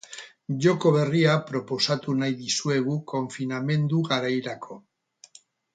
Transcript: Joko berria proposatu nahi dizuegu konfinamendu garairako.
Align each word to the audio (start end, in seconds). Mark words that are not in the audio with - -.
Joko 0.65 0.93
berria 0.95 1.35
proposatu 1.51 2.15
nahi 2.23 2.35
dizuegu 2.41 2.97
konfinamendu 3.15 4.05
garairako. 4.13 4.85